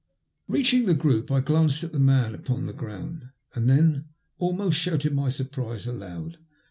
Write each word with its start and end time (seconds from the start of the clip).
Beaching 0.49 0.87
the 0.87 0.95
group 0.95 1.29
I 1.31 1.41
glanced 1.41 1.83
at 1.83 1.91
the 1.91 1.99
man 1.99 2.35
npon 2.35 2.65
the 2.65 2.73
ground, 2.73 3.25
and 3.53 3.69
then 3.69 4.05
almost 4.39 4.79
shouted 4.79 5.13
my 5.13 5.29
surprise 5.29 5.85
aloud. 5.85 6.39